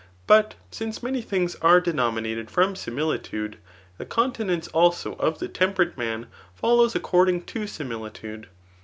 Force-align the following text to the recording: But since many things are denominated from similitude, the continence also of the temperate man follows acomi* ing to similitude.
But 0.25 0.55
since 0.71 1.03
many 1.03 1.21
things 1.21 1.53
are 1.61 1.79
denominated 1.79 2.49
from 2.49 2.75
similitude, 2.75 3.57
the 3.99 4.05
continence 4.07 4.67
also 4.69 5.13
of 5.17 5.37
the 5.37 5.47
temperate 5.47 5.95
man 5.95 6.25
follows 6.55 6.95
acomi* 6.95 7.29
ing 7.29 7.41
to 7.43 7.67
similitude. 7.67 8.47